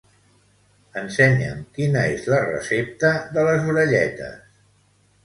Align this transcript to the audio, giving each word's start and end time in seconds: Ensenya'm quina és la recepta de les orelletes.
Ensenya'm 1.01 1.59
quina 1.75 2.05
és 2.13 2.25
la 2.35 2.39
recepta 2.45 3.13
de 3.37 3.45
les 3.49 3.69
orelletes. 3.75 4.57